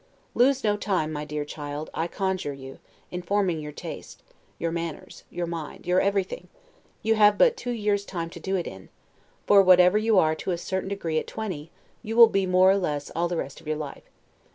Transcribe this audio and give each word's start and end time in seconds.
Lose 0.33 0.63
no 0.63 0.77
time, 0.77 1.13
my 1.13 1.25
dear 1.25 1.45
child, 1.45 1.91
I 1.93 2.07
conjure 2.07 2.55
you, 2.55 2.79
in 3.11 3.21
forming 3.21 3.59
your 3.59 3.71
taste, 3.71 4.23
your 4.57 4.71
manners, 4.71 5.25
your 5.29 5.45
mind, 5.45 5.85
your 5.85 6.01
everything; 6.01 6.47
you 7.03 7.13
have 7.13 7.37
but 7.37 7.55
two 7.55 7.69
years' 7.69 8.03
time 8.03 8.31
to 8.31 8.39
do 8.39 8.55
it 8.55 8.65
in; 8.65 8.89
for 9.45 9.61
whatever 9.61 9.99
you 9.99 10.17
are, 10.17 10.33
to 10.33 10.49
a 10.49 10.57
certain 10.57 10.89
degree, 10.89 11.19
at 11.19 11.27
twenty, 11.27 11.69
you 12.01 12.15
will 12.15 12.29
be, 12.29 12.47
more 12.47 12.71
or 12.71 12.77
less, 12.77 13.11
all 13.15 13.27
the 13.27 13.37
rest 13.37 13.61
of 13.61 13.67
your 13.67 13.77
life. 13.77 14.09